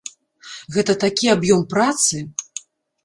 Гэта 0.77 0.95
такі 1.05 1.29
аб'ём 1.35 1.61
працы! 1.75 2.25